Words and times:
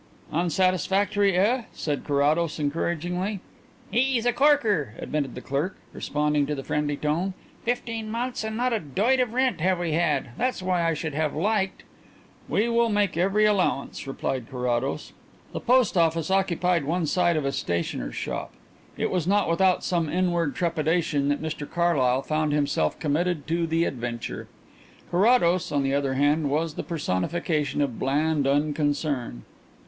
"Unsatisfactory, 0.33 1.37
eh?" 1.37 1.65
said 1.73 2.03
Carrados 2.03 2.57
encouragingly. 2.59 3.39
"He's 3.91 4.25
a 4.25 4.33
corker," 4.33 4.95
admitted 4.97 5.35
the 5.35 5.41
clerk, 5.41 5.77
responding 5.93 6.47
to 6.47 6.55
the 6.55 6.63
friendly 6.63 6.97
tone. 6.97 7.35
"Fifteen 7.65 8.09
months 8.09 8.43
and 8.43 8.57
not 8.57 8.73
a 8.73 8.79
doit 8.79 9.19
of 9.19 9.35
rent 9.35 9.61
have 9.61 9.77
we 9.77 9.91
had. 9.91 10.29
That's 10.39 10.59
why 10.63 10.89
I 10.89 10.95
should 10.95 11.13
have 11.13 11.35
liked" 11.35 11.83
"We 12.49 12.67
will 12.67 12.89
make 12.89 13.15
every 13.15 13.45
allowance," 13.45 14.07
replied 14.07 14.49
Carrados. 14.49 15.13
The 15.53 15.59
post 15.59 15.95
office 15.95 16.31
occupied 16.31 16.83
one 16.85 17.05
side 17.05 17.37
of 17.37 17.45
a 17.45 17.51
stationer's 17.51 18.15
shop. 18.15 18.53
It 18.97 19.11
was 19.11 19.27
not 19.27 19.47
without 19.51 19.83
some 19.83 20.09
inward 20.09 20.55
trepidation 20.55 21.29
that 21.29 21.43
Mr 21.43 21.69
Carlyle 21.69 22.23
found 22.23 22.53
himself 22.53 22.97
committed 22.97 23.45
to 23.49 23.67
the 23.67 23.85
adventure. 23.85 24.47
Carrados, 25.11 25.71
on 25.71 25.83
the 25.83 25.93
other 25.93 26.15
hand, 26.15 26.49
was 26.49 26.73
the 26.73 26.81
personification 26.81 27.83
of 27.83 27.99
bland 27.99 28.47
unconcern. 28.47 29.43